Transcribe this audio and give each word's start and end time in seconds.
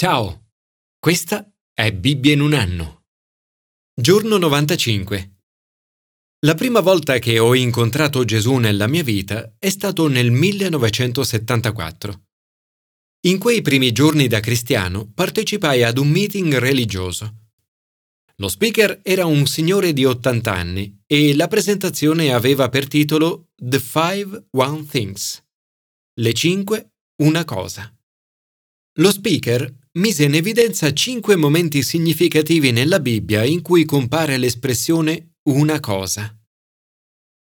Ciao, 0.00 0.52
questa 1.00 1.52
è 1.74 1.92
Bibbia 1.92 2.32
in 2.32 2.40
un 2.40 2.52
anno. 2.54 3.06
Giorno 3.92 4.36
95. 4.36 5.40
La 6.46 6.54
prima 6.54 6.78
volta 6.78 7.18
che 7.18 7.40
ho 7.40 7.52
incontrato 7.56 8.24
Gesù 8.24 8.58
nella 8.58 8.86
mia 8.86 9.02
vita 9.02 9.56
è 9.58 9.68
stato 9.68 10.06
nel 10.06 10.30
1974. 10.30 12.26
In 13.22 13.40
quei 13.40 13.60
primi 13.60 13.90
giorni 13.90 14.28
da 14.28 14.38
cristiano 14.38 15.10
partecipai 15.12 15.82
ad 15.82 15.98
un 15.98 16.10
meeting 16.10 16.54
religioso. 16.58 17.48
Lo 18.36 18.46
speaker 18.46 19.00
era 19.02 19.26
un 19.26 19.48
signore 19.48 19.92
di 19.92 20.04
80 20.04 20.54
anni 20.54 21.02
e 21.08 21.34
la 21.34 21.48
presentazione 21.48 22.32
aveva 22.32 22.68
per 22.68 22.86
titolo 22.86 23.48
The 23.56 23.80
Five 23.80 24.46
One 24.52 24.86
Things. 24.86 25.44
Le 26.20 26.32
cinque 26.34 26.92
una 27.16 27.44
cosa. 27.44 27.92
Lo 28.98 29.12
speaker 29.12 29.77
mise 29.98 30.24
in 30.24 30.34
evidenza 30.34 30.92
cinque 30.92 31.34
momenti 31.34 31.82
significativi 31.82 32.70
nella 32.70 33.00
Bibbia 33.00 33.44
in 33.44 33.62
cui 33.62 33.84
compare 33.84 34.36
l'espressione 34.36 35.34
una 35.48 35.80
cosa. 35.80 36.32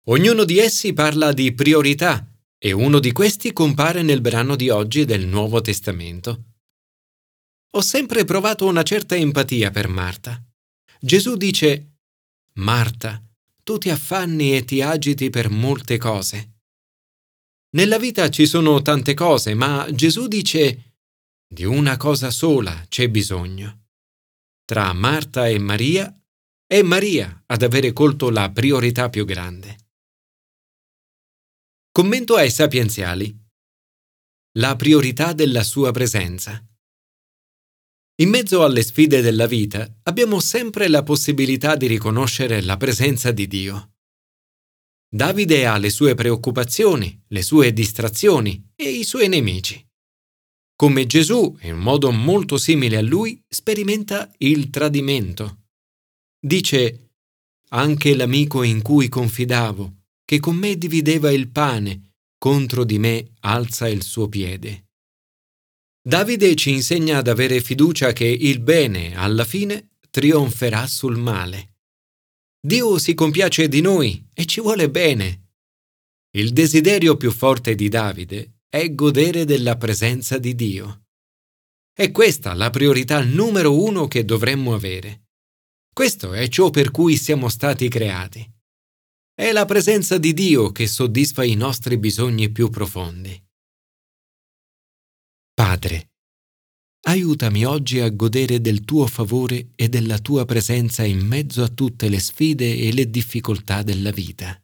Ognuno 0.07 0.45
di 0.45 0.59
essi 0.59 0.93
parla 0.93 1.33
di 1.33 1.53
priorità 1.55 2.29
e 2.59 2.73
uno 2.73 2.99
di 2.99 3.13
questi 3.13 3.53
compare 3.53 4.03
nel 4.03 4.21
brano 4.21 4.57
di 4.57 4.71
oggi 4.71 5.05
del 5.05 5.27
Nuovo 5.27 5.61
Testamento. 5.61 6.45
Ho 7.75 7.81
sempre 7.81 8.25
provato 8.25 8.67
una 8.67 8.83
certa 8.83 9.15
empatia 9.15 9.71
per 9.71 9.89
Marta. 9.89 10.45
Gesù 11.01 11.37
dice, 11.37 11.99
Marta, 12.55 13.23
tu 13.63 13.79
ti 13.79 13.89
affanni 13.89 14.57
e 14.57 14.65
ti 14.65 14.83
agiti 14.83 15.31
per 15.31 15.49
molte 15.49 15.97
cose. 15.97 16.51
Nella 17.71 17.99
vita 17.99 18.29
ci 18.31 18.47
sono 18.47 18.83
tante 18.83 19.15
cose, 19.15 19.55
ma 19.55 19.89
Gesù 19.93 20.27
dice, 20.27 20.92
di 21.53 21.65
una 21.65 21.99
cosa 21.99 22.31
sola 22.31 22.87
c'è 22.89 23.11
bisogno. 23.11 23.89
Tra 24.65 24.91
Marta 24.95 25.49
e 25.49 25.59
Maria 25.59 26.11
è 26.67 26.81
Maria 26.81 27.43
ad 27.45 27.63
avere 27.63 27.93
colto 27.93 28.31
la 28.31 28.51
priorità 28.51 29.11
più 29.11 29.27
grande. 29.27 29.91
Commento 31.91 32.37
ai 32.37 32.51
sapienziali. 32.51 33.39
La 34.53 34.77
priorità 34.77 35.35
della 35.35 35.63
sua 35.63 35.91
presenza. 35.91 36.65
In 38.23 38.31
mezzo 38.31 38.65
alle 38.65 38.83
sfide 38.83 39.21
della 39.21 39.47
vita 39.47 39.87
abbiamo 40.05 40.41
sempre 40.41 40.89
la 40.89 41.03
possibilità 41.03 41.77
di 41.77 41.87
riconoscere 41.87 42.63
la 42.63 42.79
presenza 42.79 43.31
di 43.31 43.47
Dio. 43.47 43.97
Davide 45.07 45.67
ha 45.67 45.77
le 45.77 45.91
sue 45.91 46.15
preoccupazioni, 46.15 47.25
le 47.29 47.43
sue 47.43 47.75
distrazioni 47.75 48.73
e 48.75 48.89
i 48.89 49.05
suoi 49.05 49.29
nemici 49.29 49.87
come 50.83 51.07
Gesù, 51.07 51.57
in 51.61 51.77
modo 51.77 52.11
molto 52.11 52.59
simile 52.59 52.97
a 52.97 53.03
lui, 53.03 53.41
sperimenta 53.49 54.29
il 54.39 54.69
tradimento. 54.69 55.67
Dice, 56.45 57.11
anche 57.69 58.17
l'amico 58.17 58.65
in 58.65 58.83
cui 58.83 59.09
confidavo, 59.09 59.99
che 60.25 60.41
con 60.41 60.57
me 60.57 60.77
divideva 60.77 61.31
il 61.31 61.51
pane, 61.51 62.15
contro 62.37 62.83
di 62.83 62.99
me 62.99 63.35
alza 63.43 63.87
il 63.87 64.03
suo 64.03 64.29
piede. 64.29 64.89
Davide 66.03 66.53
ci 66.57 66.71
insegna 66.71 67.19
ad 67.19 67.29
avere 67.29 67.61
fiducia 67.61 68.13
che 68.13 68.27
il 68.27 68.59
bene, 68.59 69.15
alla 69.15 69.45
fine, 69.45 69.91
trionferà 70.11 70.89
sul 70.89 71.17
male. 71.17 71.77
Dio 72.61 72.99
si 72.99 73.15
compiace 73.15 73.69
di 73.69 73.81
noi 73.83 74.27
e 74.35 74.47
ci 74.47 74.61
vuole 74.61 74.91
bene. 74.91 75.51
Il 76.37 76.53
desiderio 76.53 77.17
più 77.17 77.31
forte 77.31 77.77
di 77.77 77.89
Davide 77.89 78.62
è 78.75 78.95
godere 78.95 79.45
della 79.45 79.77
presenza 79.77 80.39
di 80.39 80.55
Dio. 80.55 81.09
È 81.93 82.11
questa 82.11 82.55
la 82.55 82.71
priorità 82.71 83.23
numero 83.23 83.79
uno 83.79 84.09
che 84.09 84.25
dovremmo 84.25 84.73
avere. 84.73 85.27
Questo 85.93 86.33
è 86.33 86.49
ciò 86.49 86.71
per 86.71 86.91
cui 86.91 87.19
siamo 87.19 87.51
stati 87.51 87.87
creati. 87.91 88.51
È 89.35 89.53
la 89.53 89.67
presenza 89.67 90.17
di 90.17 90.33
Dio 90.33 90.73
che 90.73 90.87
soddisfa 90.87 91.45
i 91.45 91.55
nostri 91.55 91.99
bisogni 91.99 92.51
più 92.51 92.71
profondi. 92.71 93.39
Padre, 95.53 96.13
aiutami 97.09 97.67
oggi 97.67 98.01
a 98.01 98.09
godere 98.09 98.63
del 98.63 98.85
tuo 98.87 99.07
favore 99.07 99.73
e 99.75 99.91
della 99.91 100.19
tua 100.19 100.47
presenza 100.47 101.05
in 101.05 101.27
mezzo 101.27 101.63
a 101.63 101.69
tutte 101.69 102.09
le 102.09 102.21
sfide 102.21 102.75
e 102.75 102.91
le 102.95 103.11
difficoltà 103.11 103.83
della 103.83 104.13
vita. 104.13 104.59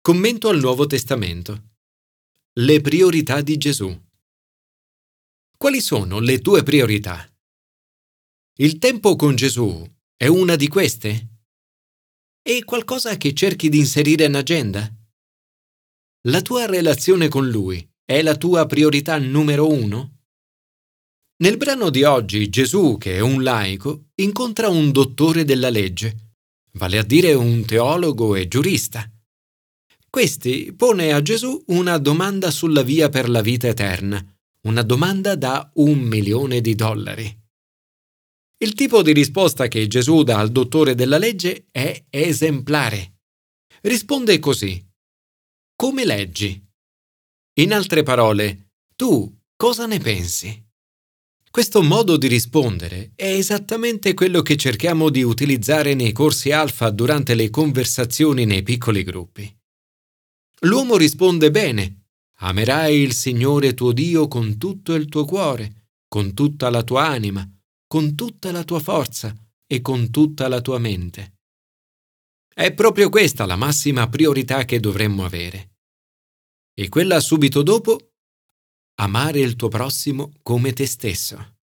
Commento 0.00 0.48
al 0.48 0.60
Nuovo 0.60 0.86
Testamento. 0.86 1.74
Le 2.58 2.80
priorità 2.80 3.42
di 3.42 3.58
Gesù. 3.58 3.94
Quali 5.58 5.82
sono 5.82 6.20
le 6.20 6.38
tue 6.38 6.62
priorità? 6.62 7.30
Il 8.60 8.78
tempo 8.78 9.14
con 9.14 9.34
Gesù 9.34 9.86
è 10.16 10.26
una 10.26 10.56
di 10.56 10.66
queste? 10.66 11.42
È 12.40 12.64
qualcosa 12.64 13.18
che 13.18 13.34
cerchi 13.34 13.68
di 13.68 13.76
inserire 13.76 14.24
in 14.24 14.36
agenda? 14.36 14.90
La 16.28 16.40
tua 16.40 16.64
relazione 16.64 17.28
con 17.28 17.46
Lui 17.46 17.86
è 18.02 18.22
la 18.22 18.38
tua 18.38 18.64
priorità 18.64 19.18
numero 19.18 19.68
uno? 19.68 20.20
Nel 21.42 21.58
brano 21.58 21.90
di 21.90 22.04
oggi 22.04 22.48
Gesù, 22.48 22.96
che 22.96 23.16
è 23.16 23.20
un 23.20 23.42
laico, 23.42 24.06
incontra 24.14 24.70
un 24.70 24.92
dottore 24.92 25.44
della 25.44 25.68
legge, 25.68 26.36
vale 26.78 26.96
a 26.96 27.04
dire 27.04 27.34
un 27.34 27.66
teologo 27.66 28.34
e 28.34 28.48
giurista. 28.48 29.10
Questi 30.16 30.72
pone 30.74 31.12
a 31.12 31.20
Gesù 31.20 31.62
una 31.66 31.98
domanda 31.98 32.50
sulla 32.50 32.80
via 32.80 33.10
per 33.10 33.28
la 33.28 33.42
vita 33.42 33.68
eterna, 33.68 34.18
una 34.62 34.80
domanda 34.80 35.34
da 35.34 35.70
un 35.74 35.98
milione 35.98 36.62
di 36.62 36.74
dollari. 36.74 37.38
Il 38.56 38.72
tipo 38.72 39.02
di 39.02 39.12
risposta 39.12 39.68
che 39.68 39.86
Gesù 39.86 40.22
dà 40.22 40.38
al 40.38 40.48
dottore 40.48 40.94
della 40.94 41.18
legge 41.18 41.66
è 41.70 42.02
esemplare. 42.08 43.18
Risponde 43.82 44.38
così. 44.38 44.82
Come 45.76 46.06
leggi? 46.06 46.66
In 47.60 47.74
altre 47.74 48.02
parole, 48.02 48.70
tu 48.96 49.30
cosa 49.54 49.84
ne 49.84 49.98
pensi? 49.98 50.66
Questo 51.50 51.82
modo 51.82 52.16
di 52.16 52.28
rispondere 52.28 53.12
è 53.14 53.26
esattamente 53.26 54.14
quello 54.14 54.40
che 54.40 54.56
cerchiamo 54.56 55.10
di 55.10 55.22
utilizzare 55.22 55.92
nei 55.92 56.12
corsi 56.12 56.52
alfa 56.52 56.88
durante 56.88 57.34
le 57.34 57.50
conversazioni 57.50 58.46
nei 58.46 58.62
piccoli 58.62 59.02
gruppi. 59.02 59.55
L'uomo 60.60 60.96
risponde 60.96 61.50
bene. 61.50 62.04
Amerai 62.38 62.98
il 62.98 63.12
Signore 63.12 63.74
tuo 63.74 63.92
Dio 63.92 64.28
con 64.28 64.58
tutto 64.58 64.94
il 64.94 65.06
tuo 65.06 65.24
cuore, 65.24 65.90
con 66.08 66.34
tutta 66.34 66.70
la 66.70 66.82
tua 66.82 67.06
anima, 67.06 67.48
con 67.86 68.14
tutta 68.14 68.50
la 68.52 68.64
tua 68.64 68.80
forza 68.80 69.34
e 69.66 69.80
con 69.80 70.10
tutta 70.10 70.48
la 70.48 70.60
tua 70.60 70.78
mente. 70.78 71.40
È 72.52 72.72
proprio 72.72 73.10
questa 73.10 73.44
la 73.44 73.56
massima 73.56 74.08
priorità 74.08 74.64
che 74.64 74.80
dovremmo 74.80 75.24
avere. 75.24 75.76
E 76.74 76.88
quella 76.88 77.20
subito 77.20 77.62
dopo, 77.62 78.12
amare 78.98 79.40
il 79.40 79.56
tuo 79.56 79.68
prossimo 79.68 80.32
come 80.42 80.72
te 80.72 80.86
stesso. 80.86 81.56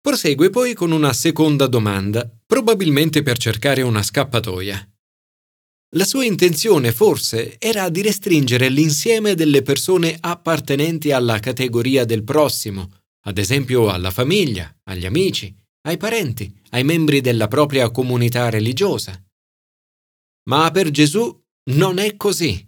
Prosegue 0.00 0.50
poi 0.50 0.74
con 0.74 0.92
una 0.92 1.12
seconda 1.12 1.66
domanda, 1.66 2.30
probabilmente 2.46 3.22
per 3.22 3.38
cercare 3.38 3.82
una 3.82 4.04
scappatoia. 4.04 4.88
La 5.96 6.04
sua 6.04 6.26
intenzione 6.26 6.92
forse 6.92 7.58
era 7.58 7.88
di 7.88 8.02
restringere 8.02 8.68
l'insieme 8.68 9.34
delle 9.34 9.62
persone 9.62 10.14
appartenenti 10.20 11.10
alla 11.10 11.38
categoria 11.38 12.04
del 12.04 12.22
prossimo, 12.22 13.04
ad 13.24 13.38
esempio 13.38 13.88
alla 13.88 14.10
famiglia, 14.10 14.70
agli 14.84 15.06
amici, 15.06 15.54
ai 15.88 15.96
parenti, 15.96 16.54
ai 16.70 16.84
membri 16.84 17.22
della 17.22 17.48
propria 17.48 17.90
comunità 17.90 18.50
religiosa. 18.50 19.18
Ma 20.50 20.70
per 20.70 20.90
Gesù 20.90 21.42
non 21.70 21.96
è 21.96 22.14
così. 22.16 22.62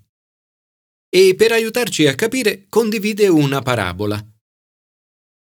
E 1.11 1.35
per 1.37 1.53
aiutarci 1.53 2.07
a 2.07 2.15
capire 2.15 2.65
condivide 2.71 3.29
una 3.29 3.61
parabola. 3.61 4.27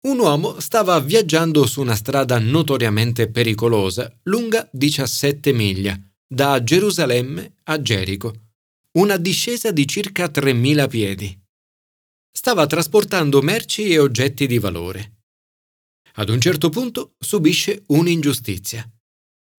Un 0.08 0.18
uomo 0.18 0.58
stava 0.58 0.98
viaggiando 0.98 1.66
su 1.66 1.80
una 1.80 1.94
strada 1.94 2.38
notoriamente 2.40 3.30
pericolosa, 3.30 4.12
lunga 4.24 4.68
17 4.72 5.52
miglia, 5.52 6.00
da 6.28 6.60
Gerusalemme 6.62 7.54
a 7.64 7.80
Gerico, 7.80 8.48
una 8.98 9.16
discesa 9.16 9.70
di 9.70 9.86
circa 9.86 10.26
3.000 10.26 10.88
piedi. 10.88 11.40
Stava 12.32 12.66
trasportando 12.66 13.40
merci 13.42 13.90
e 13.90 14.00
oggetti 14.00 14.48
di 14.48 14.58
valore. 14.58 15.18
Ad 16.14 16.28
un 16.28 16.40
certo 16.40 16.68
punto 16.68 17.14
subisce 17.18 17.84
un'ingiustizia. 17.88 18.90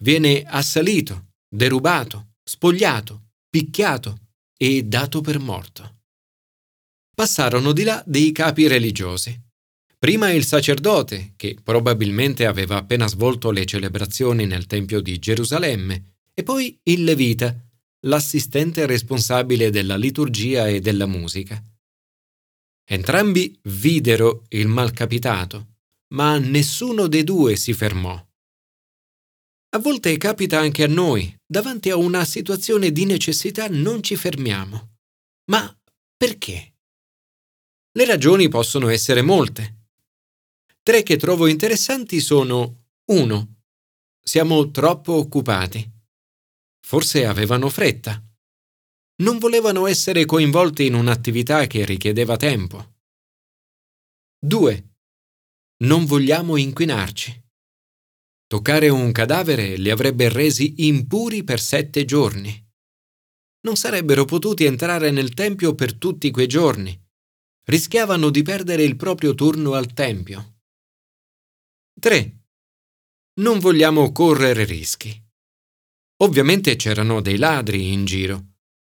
Viene 0.03 0.43
assalito, 0.43 1.29
derubato, 1.47 2.33
spogliato, 2.43 3.29
picchiato 3.49 4.31
e 4.57 4.83
dato 4.83 5.21
per 5.21 5.39
morto. 5.39 6.01
Passarono 7.15 7.71
di 7.71 7.83
là 7.83 8.03
dei 8.05 8.31
capi 8.33 8.67
religiosi. 8.67 9.39
Prima 9.97 10.31
il 10.31 10.43
sacerdote, 10.43 11.33
che 11.37 11.57
probabilmente 11.63 12.45
aveva 12.45 12.75
appena 12.75 13.07
svolto 13.07 13.51
le 13.51 13.65
celebrazioni 13.65 14.45
nel 14.45 14.67
Tempio 14.67 14.99
di 14.99 15.17
Gerusalemme, 15.17 16.16
e 16.39 16.43
poi 16.43 16.79
il 16.83 17.03
Levita, 17.03 17.51
l'assistente 18.01 18.85
responsabile 18.85 19.71
della 19.71 19.97
liturgia 19.97 20.67
e 20.67 20.79
della 20.79 21.07
musica. 21.07 21.59
Entrambi 22.87 23.59
videro 23.63 24.45
il 24.49 24.67
malcapitato, 24.67 25.77
ma 26.13 26.37
nessuno 26.37 27.07
dei 27.07 27.23
due 27.23 27.55
si 27.55 27.73
fermò. 27.73 28.13
A 29.69 29.79
volte 29.79 30.15
capita 30.17 30.59
anche 30.59 30.83
a 30.83 30.87
noi, 30.87 31.35
davanti 31.43 31.89
a 31.89 31.95
una 31.95 32.23
situazione 32.23 32.91
di 32.91 33.05
necessità 33.05 33.67
non 33.67 34.03
ci 34.03 34.15
fermiamo. 34.15 34.97
Ma 35.49 35.75
perché? 36.15 36.75
Le 37.91 38.05
ragioni 38.05 38.47
possono 38.47 38.89
essere 38.89 39.23
molte. 39.23 39.87
Tre 40.83 41.01
che 41.01 41.17
trovo 41.17 41.47
interessanti 41.47 42.19
sono 42.19 42.89
1. 43.05 43.55
Siamo 44.21 44.69
troppo 44.69 45.13
occupati. 45.13 45.95
Forse 46.87 47.25
avevano 47.25 47.69
fretta. 47.69 48.23
Non 49.21 49.39
volevano 49.39 49.87
essere 49.87 50.23
coinvolti 50.23 50.85
in 50.85 50.93
un'attività 50.93 51.67
che 51.67 51.83
richiedeva 51.83 52.37
tempo. 52.37 52.99
2. 54.39 54.95
Non 55.83 56.05
vogliamo 56.05 56.55
inquinarci. 56.55 57.43
Toccare 58.47 58.87
un 58.87 59.11
cadavere 59.11 59.75
li 59.75 59.89
avrebbe 59.89 60.29
resi 60.29 60.85
impuri 60.87 61.43
per 61.43 61.59
sette 61.59 62.05
giorni. 62.05 62.55
Non 63.65 63.75
sarebbero 63.75 64.23
potuti 64.23 64.63
entrare 64.63 65.11
nel 65.11 65.33
Tempio 65.33 65.75
per 65.75 65.93
tutti 65.93 66.31
quei 66.31 66.47
giorni 66.47 66.97
rischiavano 67.65 68.29
di 68.29 68.43
perdere 68.43 68.83
il 68.83 68.95
proprio 68.95 69.35
turno 69.35 69.73
al 69.73 69.91
Tempio. 69.91 70.61
3. 71.99 72.43
Non 73.41 73.59
vogliamo 73.59 74.13
correre 74.13 74.63
rischi. 74.63 75.26
Ovviamente 76.23 76.75
c'erano 76.75 77.21
dei 77.21 77.37
ladri 77.37 77.91
in 77.91 78.05
giro. 78.05 78.53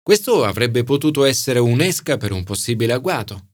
Questo 0.03 0.43
avrebbe 0.43 0.83
potuto 0.83 1.25
essere 1.25 1.59
un'esca 1.59 2.17
per 2.17 2.31
un 2.31 2.43
possibile 2.43 2.93
agguato. 2.93 3.49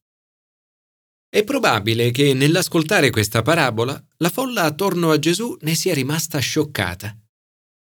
È 1.30 1.44
probabile 1.44 2.12
che 2.12 2.34
nell'ascoltare 2.34 3.10
questa 3.10 3.42
parabola 3.42 4.00
la 4.18 4.30
folla 4.30 4.64
attorno 4.64 5.12
a 5.12 5.18
Gesù 5.18 5.58
ne 5.62 5.76
sia 5.76 5.94
rimasta 5.94 6.38
scioccata. 6.40 7.18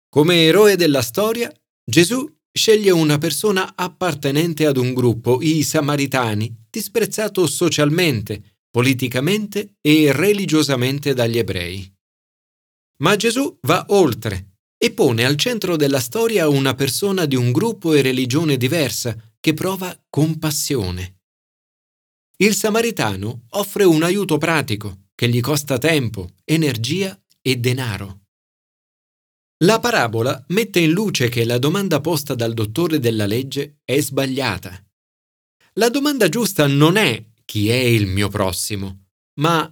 Come 0.08 0.44
eroe 0.44 0.76
della 0.76 1.02
storia, 1.02 1.52
Gesù 1.84 2.26
sceglie 2.50 2.90
una 2.92 3.18
persona 3.18 3.74
appartenente 3.76 4.64
ad 4.66 4.78
un 4.78 4.94
gruppo, 4.94 5.42
i 5.42 5.62
Samaritani, 5.62 6.66
disprezzato 6.70 7.46
socialmente, 7.46 8.60
politicamente 8.70 9.76
e 9.82 10.12
religiosamente 10.12 11.12
dagli 11.12 11.36
ebrei. 11.36 11.94
Ma 12.98 13.16
Gesù 13.16 13.58
va 13.62 13.84
oltre 13.88 14.55
e 14.86 14.92
pone 14.92 15.24
al 15.24 15.34
centro 15.34 15.74
della 15.74 15.98
storia 15.98 16.48
una 16.48 16.74
persona 16.74 17.24
di 17.24 17.34
un 17.34 17.50
gruppo 17.50 17.92
e 17.92 18.02
religione 18.02 18.56
diversa 18.56 19.16
che 19.40 19.52
prova 19.52 20.00
compassione. 20.08 21.22
Il 22.36 22.54
samaritano 22.54 23.46
offre 23.50 23.82
un 23.82 24.04
aiuto 24.04 24.38
pratico 24.38 25.06
che 25.16 25.28
gli 25.28 25.40
costa 25.40 25.78
tempo, 25.78 26.34
energia 26.44 27.20
e 27.42 27.56
denaro. 27.56 28.26
La 29.64 29.80
parabola 29.80 30.44
mette 30.48 30.78
in 30.78 30.92
luce 30.92 31.28
che 31.30 31.44
la 31.44 31.58
domanda 31.58 32.00
posta 32.00 32.36
dal 32.36 32.54
dottore 32.54 33.00
della 33.00 33.26
legge 33.26 33.80
è 33.84 33.98
sbagliata. 34.00 34.86
La 35.74 35.88
domanda 35.88 36.28
giusta 36.28 36.68
non 36.68 36.96
è 36.96 37.24
chi 37.44 37.70
è 37.70 37.74
il 37.74 38.06
mio 38.06 38.28
prossimo, 38.28 39.06
ma 39.40 39.62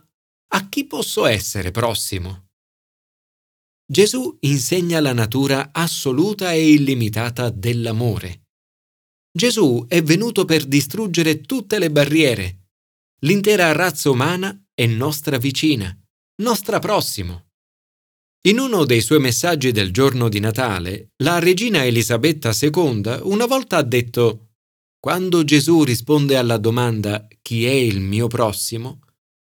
a 0.48 0.68
chi 0.68 0.86
posso 0.86 1.24
essere 1.26 1.70
prossimo? 1.70 2.43
Gesù 3.86 4.34
insegna 4.40 4.98
la 5.00 5.12
natura 5.12 5.68
assoluta 5.70 6.52
e 6.52 6.72
illimitata 6.72 7.50
dell'amore. 7.50 8.46
Gesù 9.30 9.84
è 9.86 10.02
venuto 10.02 10.46
per 10.46 10.64
distruggere 10.64 11.42
tutte 11.42 11.78
le 11.78 11.90
barriere. 11.90 12.68
L'intera 13.20 13.72
razza 13.72 14.08
umana 14.08 14.58
è 14.72 14.86
nostra 14.86 15.36
vicina, 15.36 15.94
nostra 16.42 16.78
prossimo. 16.78 17.48
In 18.46 18.58
uno 18.58 18.84
dei 18.84 19.02
suoi 19.02 19.20
messaggi 19.20 19.70
del 19.70 19.90
giorno 19.90 20.30
di 20.30 20.40
Natale, 20.40 21.10
la 21.22 21.38
regina 21.38 21.84
Elisabetta 21.84 22.52
II 22.58 23.20
una 23.22 23.46
volta 23.46 23.78
ha 23.78 23.82
detto 23.82 24.52
quando 24.98 25.44
Gesù 25.44 25.84
risponde 25.84 26.38
alla 26.38 26.56
domanda 26.56 27.26
chi 27.42 27.66
è 27.66 27.70
il 27.70 28.00
mio 28.00 28.28
prossimo, 28.28 29.00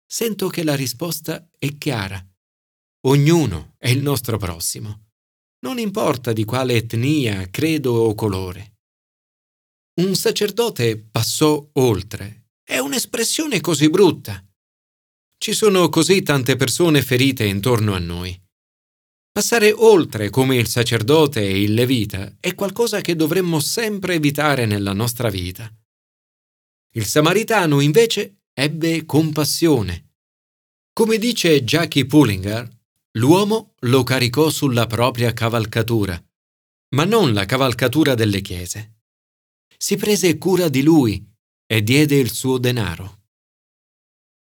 sento 0.07 0.47
che 0.47 0.63
la 0.63 0.75
risposta 0.75 1.47
è 1.59 1.77
chiara. 1.77 2.25
Ognuno 3.05 3.75
è 3.77 3.89
il 3.89 4.01
nostro 4.01 4.37
prossimo. 4.37 5.07
Non 5.65 5.77
importa 5.77 6.31
di 6.31 6.45
quale 6.45 6.75
etnia, 6.75 7.49
credo 7.49 7.91
o 7.91 8.15
colore. 8.15 8.77
Un 10.01 10.15
sacerdote 10.15 10.97
passò 10.97 11.69
oltre. 11.73 12.51
È 12.63 12.77
un'espressione 12.77 13.59
così 13.59 13.89
brutta. 13.89 14.41
Ci 15.37 15.51
sono 15.51 15.89
così 15.89 16.21
tante 16.21 16.55
persone 16.55 17.01
ferite 17.01 17.43
intorno 17.43 17.93
a 17.93 17.99
noi. 17.99 18.41
Passare 19.33 19.73
oltre 19.73 20.29
come 20.29 20.55
il 20.55 20.67
sacerdote 20.67 21.41
e 21.41 21.61
il 21.61 21.73
levita 21.73 22.37
è 22.39 22.55
qualcosa 22.55 23.01
che 23.01 23.17
dovremmo 23.17 23.59
sempre 23.59 24.13
evitare 24.13 24.65
nella 24.65 24.93
nostra 24.93 25.29
vita. 25.29 25.69
Il 26.95 27.05
samaritano 27.05 27.81
invece 27.81 28.43
ebbe 28.53 29.05
compassione. 29.05 30.11
Come 30.93 31.17
dice 31.17 31.63
Jackie 31.63 32.05
Pullinger, 32.05 32.81
l'uomo 33.17 33.75
lo 33.81 34.03
caricò 34.03 34.49
sulla 34.49 34.87
propria 34.87 35.33
cavalcatura, 35.33 36.21
ma 36.95 37.05
non 37.05 37.33
la 37.33 37.45
cavalcatura 37.45 38.15
delle 38.15 38.41
chiese. 38.41 39.01
Si 39.77 39.97
prese 39.97 40.37
cura 40.37 40.69
di 40.69 40.81
lui 40.81 41.23
e 41.65 41.83
diede 41.83 42.15
il 42.15 42.31
suo 42.31 42.57
denaro. 42.57 43.21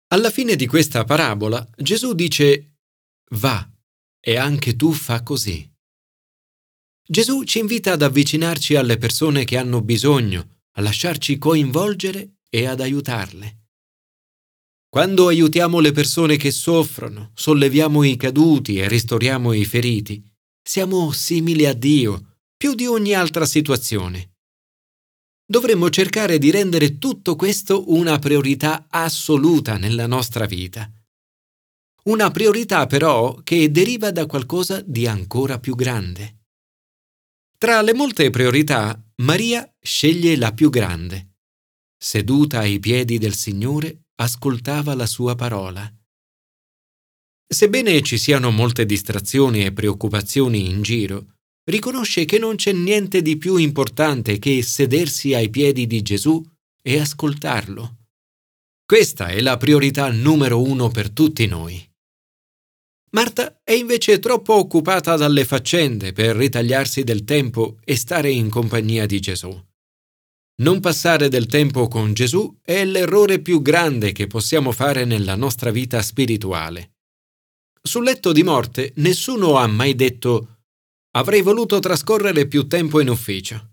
Alla 0.08 0.30
fine 0.30 0.54
di 0.54 0.66
questa 0.66 1.04
parabola 1.04 1.68
Gesù 1.76 2.12
dice 2.14 2.76
Va 3.30 3.68
e 4.20 4.36
anche 4.36 4.76
tu 4.76 4.92
fa 4.92 5.22
così. 5.22 5.68
Gesù 7.06 7.42
ci 7.44 7.58
invita 7.58 7.92
ad 7.92 8.02
avvicinarci 8.02 8.76
alle 8.76 8.96
persone 8.96 9.44
che 9.44 9.56
hanno 9.56 9.82
bisogno, 9.82 10.62
a 10.72 10.80
lasciarci 10.80 11.36
coinvolgere 11.38 12.36
e 12.48 12.66
ad 12.66 12.80
aiutarle. 12.80 13.63
Quando 14.94 15.26
aiutiamo 15.26 15.80
le 15.80 15.90
persone 15.90 16.36
che 16.36 16.52
soffrono, 16.52 17.32
solleviamo 17.34 18.04
i 18.04 18.16
caduti 18.16 18.78
e 18.78 18.86
ristoriamo 18.86 19.52
i 19.52 19.64
feriti, 19.64 20.24
siamo 20.62 21.10
simili 21.10 21.66
a 21.66 21.72
Dio 21.72 22.36
più 22.56 22.76
di 22.76 22.86
ogni 22.86 23.12
altra 23.12 23.44
situazione. 23.44 24.34
Dovremmo 25.44 25.90
cercare 25.90 26.38
di 26.38 26.52
rendere 26.52 26.98
tutto 26.98 27.34
questo 27.34 27.92
una 27.92 28.20
priorità 28.20 28.86
assoluta 28.88 29.78
nella 29.78 30.06
nostra 30.06 30.46
vita 30.46 30.88
una 32.04 32.30
priorità 32.30 32.86
però 32.86 33.34
che 33.42 33.70
deriva 33.70 34.10
da 34.10 34.26
qualcosa 34.26 34.82
di 34.82 35.06
ancora 35.06 35.58
più 35.58 35.74
grande. 35.74 36.42
Tra 37.56 37.80
le 37.80 37.94
molte 37.94 38.28
priorità, 38.28 39.02
Maria 39.22 39.66
sceglie 39.80 40.36
la 40.36 40.52
più 40.52 40.68
grande. 40.68 41.36
Seduta 41.96 42.58
ai 42.58 42.78
piedi 42.78 43.16
del 43.16 43.34
Signore, 43.34 44.03
ascoltava 44.16 44.94
la 44.94 45.06
sua 45.06 45.34
parola. 45.34 45.92
Sebbene 47.46 48.02
ci 48.02 48.18
siano 48.18 48.50
molte 48.50 48.86
distrazioni 48.86 49.64
e 49.64 49.72
preoccupazioni 49.72 50.68
in 50.68 50.82
giro, 50.82 51.34
riconosce 51.64 52.24
che 52.24 52.38
non 52.38 52.56
c'è 52.56 52.72
niente 52.72 53.22
di 53.22 53.36
più 53.36 53.56
importante 53.56 54.38
che 54.38 54.62
sedersi 54.62 55.34
ai 55.34 55.50
piedi 55.50 55.86
di 55.86 56.02
Gesù 56.02 56.42
e 56.82 57.00
ascoltarlo. 57.00 57.96
Questa 58.86 59.28
è 59.28 59.40
la 59.40 59.56
priorità 59.56 60.10
numero 60.10 60.60
uno 60.62 60.90
per 60.90 61.10
tutti 61.10 61.46
noi. 61.46 61.82
Marta 63.12 63.60
è 63.62 63.72
invece 63.72 64.18
troppo 64.18 64.54
occupata 64.54 65.16
dalle 65.16 65.44
faccende 65.44 66.12
per 66.12 66.36
ritagliarsi 66.36 67.04
del 67.04 67.24
tempo 67.24 67.78
e 67.84 67.96
stare 67.96 68.30
in 68.30 68.50
compagnia 68.50 69.06
di 69.06 69.20
Gesù. 69.20 69.56
Non 70.56 70.78
passare 70.78 71.28
del 71.28 71.46
tempo 71.46 71.88
con 71.88 72.12
Gesù 72.12 72.58
è 72.62 72.84
l'errore 72.84 73.40
più 73.40 73.60
grande 73.60 74.12
che 74.12 74.28
possiamo 74.28 74.70
fare 74.70 75.04
nella 75.04 75.34
nostra 75.34 75.72
vita 75.72 76.00
spirituale. 76.00 76.92
Sul 77.82 78.04
letto 78.04 78.30
di 78.30 78.44
morte 78.44 78.92
nessuno 78.96 79.56
ha 79.56 79.66
mai 79.66 79.96
detto 79.96 80.60
avrei 81.16 81.42
voluto 81.42 81.80
trascorrere 81.80 82.46
più 82.46 82.68
tempo 82.68 83.00
in 83.00 83.08
ufficio. 83.08 83.72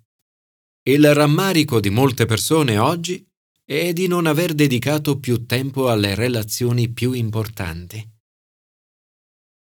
Il 0.84 1.14
rammarico 1.14 1.80
di 1.80 1.92
molte 1.92 2.26
persone 2.26 2.80
oggi 2.80 3.24
è 3.64 3.94
di 3.94 4.08
non 4.08 4.26
aver 4.26 4.54
dedicato 4.54 5.20
più 5.20 5.46
tempo 5.46 5.88
alle 5.88 6.16
relazioni 6.16 6.90
più 6.90 7.12
importanti. 7.14 8.11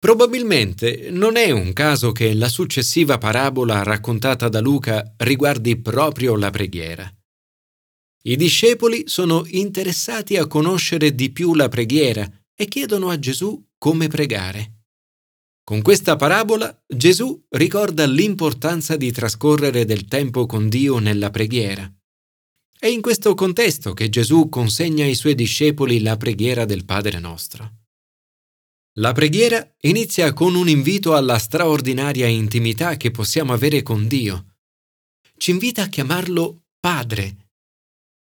Probabilmente 0.01 1.11
non 1.11 1.35
è 1.35 1.51
un 1.51 1.73
caso 1.73 2.11
che 2.11 2.33
la 2.33 2.49
successiva 2.49 3.19
parabola 3.19 3.83
raccontata 3.83 4.49
da 4.49 4.59
Luca 4.59 5.13
riguardi 5.17 5.79
proprio 5.79 6.35
la 6.35 6.49
preghiera. 6.49 7.07
I 8.23 8.35
discepoli 8.35 9.03
sono 9.05 9.43
interessati 9.45 10.37
a 10.37 10.47
conoscere 10.47 11.13
di 11.13 11.29
più 11.29 11.53
la 11.53 11.69
preghiera 11.69 12.27
e 12.55 12.65
chiedono 12.65 13.09
a 13.09 13.19
Gesù 13.19 13.63
come 13.77 14.07
pregare. 14.07 14.85
Con 15.63 15.83
questa 15.83 16.15
parabola 16.15 16.83
Gesù 16.87 17.39
ricorda 17.49 18.07
l'importanza 18.07 18.97
di 18.97 19.11
trascorrere 19.11 19.85
del 19.85 20.05
tempo 20.05 20.47
con 20.47 20.67
Dio 20.67 20.97
nella 20.97 21.29
preghiera. 21.29 21.87
È 22.75 22.87
in 22.87 23.01
questo 23.01 23.35
contesto 23.35 23.93
che 23.93 24.09
Gesù 24.09 24.49
consegna 24.49 25.05
ai 25.05 25.13
suoi 25.13 25.35
discepoli 25.35 26.01
la 26.01 26.17
preghiera 26.17 26.65
del 26.65 26.85
Padre 26.85 27.19
nostro. 27.19 27.80
La 28.95 29.13
preghiera 29.13 29.73
inizia 29.83 30.33
con 30.33 30.53
un 30.53 30.67
invito 30.67 31.15
alla 31.15 31.37
straordinaria 31.37 32.27
intimità 32.27 32.97
che 32.97 33.09
possiamo 33.09 33.53
avere 33.53 33.83
con 33.83 34.05
Dio. 34.05 34.57
Ci 35.37 35.51
invita 35.51 35.83
a 35.83 35.87
chiamarlo 35.87 36.63
Padre. 36.77 37.51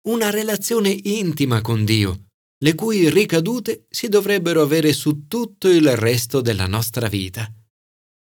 Una 0.08 0.30
relazione 0.30 0.98
intima 1.04 1.60
con 1.60 1.84
Dio, 1.84 2.28
le 2.60 2.74
cui 2.74 3.10
ricadute 3.10 3.86
si 3.90 4.08
dovrebbero 4.08 4.62
avere 4.62 4.94
su 4.94 5.28
tutto 5.28 5.68
il 5.68 5.94
resto 5.98 6.40
della 6.40 6.68
nostra 6.68 7.10
vita. 7.10 7.54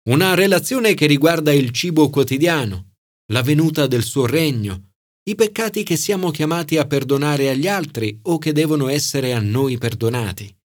Una 0.09 0.35
relazione 0.35 0.93
che 0.93 1.07
riguarda 1.07 1.51
il 1.51 1.71
cibo 1.71 2.11
quotidiano, 2.11 2.97
la 3.31 3.41
venuta 3.41 3.87
del 3.87 4.03
suo 4.03 4.27
regno, 4.27 4.91
i 5.23 5.33
peccati 5.33 5.81
che 5.81 5.97
siamo 5.97 6.29
chiamati 6.29 6.77
a 6.77 6.85
perdonare 6.85 7.49
agli 7.49 7.67
altri 7.67 8.19
o 8.23 8.37
che 8.37 8.53
devono 8.53 8.89
essere 8.89 9.33
a 9.33 9.39
noi 9.39 9.79
perdonati. 9.79 10.55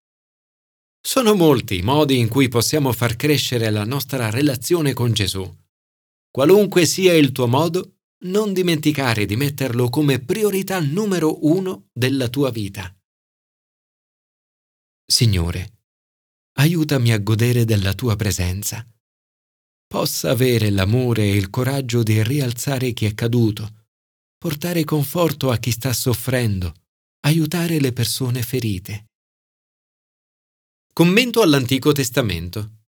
Sono 1.06 1.36
molti 1.36 1.76
i 1.76 1.82
modi 1.82 2.18
in 2.18 2.26
cui 2.26 2.48
possiamo 2.48 2.92
far 2.92 3.14
crescere 3.14 3.70
la 3.70 3.84
nostra 3.84 4.28
relazione 4.28 4.92
con 4.92 5.12
Gesù. 5.12 5.48
Qualunque 6.28 6.84
sia 6.84 7.14
il 7.14 7.30
tuo 7.30 7.46
modo, 7.46 7.98
non 8.25 8.52
dimenticare 8.52 9.25
di 9.25 9.36
metterlo 9.36 9.88
come 9.88 10.18
priorità 10.18 10.80
numero 10.80 11.46
uno 11.46 11.90
della 11.92 12.28
tua 12.28 12.50
vita. 12.50 12.92
Signore, 15.06 15.82
aiutami 16.54 17.12
a 17.12 17.20
godere 17.20 17.64
della 17.64 17.94
tua 17.94 18.16
presenza. 18.16 18.84
Possa 19.86 20.30
avere 20.30 20.70
l'amore 20.70 21.22
e 21.22 21.36
il 21.36 21.50
coraggio 21.50 22.02
di 22.02 22.20
rialzare 22.20 22.92
chi 22.92 23.06
è 23.06 23.14
caduto, 23.14 23.86
portare 24.36 24.82
conforto 24.82 25.52
a 25.52 25.58
chi 25.58 25.70
sta 25.70 25.92
soffrendo, 25.92 26.75
aiutare 27.20 27.78
le 27.78 27.92
persone 27.92 28.42
ferite. 28.42 29.04
Commento 30.96 31.42
all'Antico 31.42 31.92
Testamento. 31.92 32.84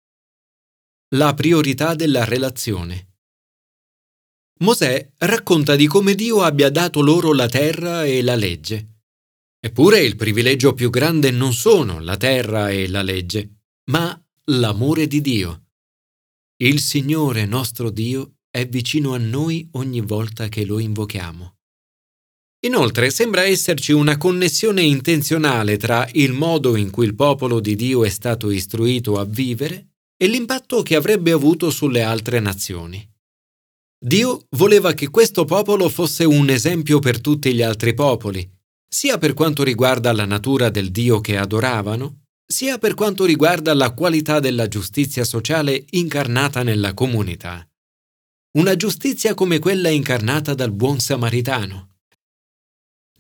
La 1.14 1.34
priorità 1.34 1.94
della 1.94 2.24
relazione. 2.24 3.16
Mosè 4.60 5.12
racconta 5.18 5.76
di 5.76 5.86
come 5.86 6.14
Dio 6.14 6.40
abbia 6.40 6.70
dato 6.70 7.02
loro 7.02 7.34
la 7.34 7.50
terra 7.50 8.06
e 8.06 8.22
la 8.22 8.34
legge. 8.34 9.02
Eppure 9.60 10.00
il 10.00 10.16
privilegio 10.16 10.72
più 10.72 10.88
grande 10.88 11.30
non 11.30 11.52
sono 11.52 12.00
la 12.00 12.16
terra 12.16 12.70
e 12.70 12.88
la 12.88 13.02
legge, 13.02 13.64
ma 13.90 14.18
l'amore 14.52 15.06
di 15.06 15.20
Dio. 15.20 15.66
Il 16.62 16.80
Signore 16.80 17.44
nostro 17.44 17.90
Dio 17.90 18.36
è 18.48 18.66
vicino 18.66 19.12
a 19.12 19.18
noi 19.18 19.68
ogni 19.72 20.00
volta 20.00 20.48
che 20.48 20.64
lo 20.64 20.78
invochiamo. 20.78 21.57
Inoltre 22.66 23.10
sembra 23.10 23.42
esserci 23.44 23.92
una 23.92 24.16
connessione 24.16 24.82
intenzionale 24.82 25.76
tra 25.76 26.08
il 26.12 26.32
modo 26.32 26.76
in 26.76 26.90
cui 26.90 27.06
il 27.06 27.14
popolo 27.14 27.60
di 27.60 27.76
Dio 27.76 28.04
è 28.04 28.08
stato 28.08 28.50
istruito 28.50 29.18
a 29.18 29.24
vivere 29.24 29.90
e 30.16 30.26
l'impatto 30.26 30.82
che 30.82 30.96
avrebbe 30.96 31.30
avuto 31.30 31.70
sulle 31.70 32.02
altre 32.02 32.40
nazioni. 32.40 33.06
Dio 34.00 34.46
voleva 34.50 34.92
che 34.92 35.08
questo 35.08 35.44
popolo 35.44 35.88
fosse 35.88 36.24
un 36.24 36.50
esempio 36.50 36.98
per 36.98 37.20
tutti 37.20 37.54
gli 37.54 37.62
altri 37.62 37.94
popoli, 37.94 38.48
sia 38.88 39.18
per 39.18 39.34
quanto 39.34 39.62
riguarda 39.62 40.12
la 40.12 40.24
natura 40.24 40.70
del 40.70 40.90
Dio 40.90 41.20
che 41.20 41.36
adoravano, 41.36 42.22
sia 42.44 42.78
per 42.78 42.94
quanto 42.94 43.24
riguarda 43.24 43.74
la 43.74 43.92
qualità 43.92 44.40
della 44.40 44.66
giustizia 44.68 45.24
sociale 45.24 45.84
incarnata 45.90 46.62
nella 46.62 46.94
comunità 46.94 47.68
una 48.58 48.74
giustizia 48.74 49.34
come 49.34 49.60
quella 49.60 49.88
incarnata 49.88 50.52
dal 50.52 50.72
buon 50.72 50.98
samaritano. 50.98 51.97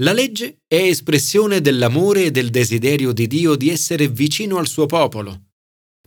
La 0.00 0.12
legge 0.12 0.62
è 0.68 0.76
espressione 0.76 1.60
dell'amore 1.60 2.26
e 2.26 2.30
del 2.30 2.50
desiderio 2.50 3.12
di 3.12 3.26
Dio 3.26 3.56
di 3.56 3.68
essere 3.68 4.06
vicino 4.06 4.58
al 4.58 4.68
suo 4.68 4.86
popolo. 4.86 5.46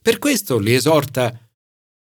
Per 0.01 0.17
questo 0.17 0.59
li 0.59 0.73
esorta, 0.73 1.37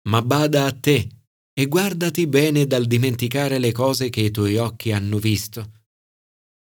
ma 0.08 0.20
bada 0.20 0.66
a 0.66 0.72
te 0.72 1.08
e 1.54 1.66
guardati 1.66 2.26
bene 2.26 2.66
dal 2.66 2.84
dimenticare 2.86 3.58
le 3.58 3.72
cose 3.72 4.10
che 4.10 4.20
i 4.20 4.30
tuoi 4.30 4.58
occhi 4.58 4.92
hanno 4.92 5.18
visto. 5.18 5.72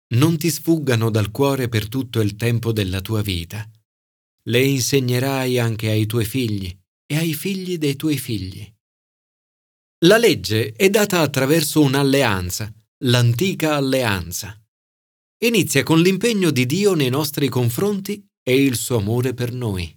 Non 0.09 0.37
ti 0.37 0.51
sfuggano 0.51 1.11
dal 1.11 1.31
cuore 1.31 1.69
per 1.69 1.89
tutto 1.89 2.21
il 2.21 2.37
tempo 2.37 2.73
della 2.73 3.01
tua 3.01 3.23
vita. 3.23 3.69
Le 4.45 4.63
insegnerai 4.63 5.59
anche 5.59 5.89
ai 5.89 6.05
tuoi 6.05 6.27
figli 6.27 6.79
e 7.07 7.17
ai 7.17 7.33
figli 7.33 7.79
dei 7.79 7.97
tuoi 7.97 8.19
figli. 8.19 8.71
La 10.05 10.19
legge 10.19 10.73
è 10.73 10.91
data 10.91 11.21
attraverso 11.21 11.81
un'alleanza, 11.81 12.71
l'antica 13.05 13.77
alleanza. 13.77 14.61
Inizia 15.41 15.83
con 15.83 16.01
l'impegno 16.01 16.51
di 16.51 16.65
Dio 16.65 16.95
nei 16.95 17.11
nostri 17.11 17.49
confronti 17.49 18.27
e 18.43 18.63
il 18.63 18.75
suo 18.77 18.97
amore 18.97 19.35
per 19.35 19.53
noi. 19.53 19.95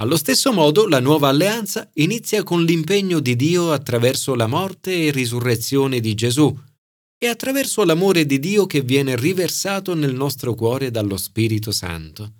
Allo 0.00 0.16
stesso 0.16 0.52
modo, 0.52 0.86
la 0.86 1.00
nuova 1.00 1.28
alleanza 1.28 1.90
inizia 1.94 2.42
con 2.42 2.62
l'impegno 2.62 3.20
di 3.20 3.34
Dio 3.36 3.72
attraverso 3.72 4.34
la 4.34 4.46
morte 4.46 5.06
e 5.06 5.10
risurrezione 5.10 6.00
di 6.00 6.14
Gesù 6.14 6.56
e 7.16 7.26
attraverso 7.26 7.84
l'amore 7.84 8.26
di 8.26 8.38
Dio 8.38 8.66
che 8.66 8.82
viene 8.82 9.16
riversato 9.16 9.94
nel 9.94 10.14
nostro 10.14 10.54
cuore 10.54 10.90
dallo 10.90 11.16
Spirito 11.16 11.72
Santo. 11.72 12.34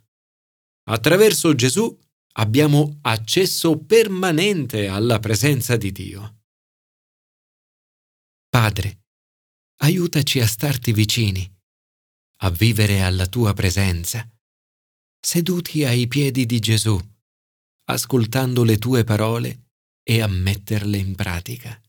Attraverso 0.91 1.55
Gesù 1.55 1.99
abbiamo 2.35 2.99
accesso 3.01 3.79
permanente 3.79 4.89
alla 4.89 5.19
presenza 5.19 5.77
di 5.77 5.91
Dio. 5.91 6.43
Padre, 8.49 9.05
aiutaci 9.79 10.39
a 10.41 10.47
starti 10.47 10.93
vicini, 10.93 11.58
a 12.41 12.51
vivere 12.51 13.03
alla 13.03 13.27
tua 13.27 13.53
presenza, 13.53 14.29
seduti 15.19 15.85
ai 15.85 16.07
piedi 16.07 16.47
di 16.47 16.61
Gesù, 16.61 16.99
ascoltando 17.91 18.63
le 18.65 18.79
tue 18.79 19.05
parole 19.05 19.71
e 20.03 20.23
a 20.23 20.27
metterle 20.27 20.97
in 20.97 21.15
pratica. 21.15 21.81